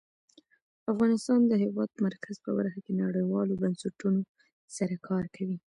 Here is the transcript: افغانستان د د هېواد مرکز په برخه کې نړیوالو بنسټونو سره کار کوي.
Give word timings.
افغانستان 0.91 1.39
د 1.45 1.47
د 1.51 1.53
هېواد 1.63 1.89
مرکز 2.05 2.35
په 2.45 2.51
برخه 2.57 2.79
کې 2.85 2.93
نړیوالو 3.03 3.59
بنسټونو 3.61 4.21
سره 4.75 4.95
کار 5.07 5.25
کوي. 5.35 5.57